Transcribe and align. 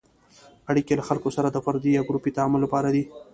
اړیکې 0.71 0.93
له 0.99 1.03
خلکو 1.09 1.29
سره 1.37 1.47
د 1.51 1.57
فردي 1.65 1.91
یا 1.93 2.01
ګروپي 2.07 2.31
تعامل 2.37 2.59
لپاره 2.65 2.87
دي. 2.95 3.03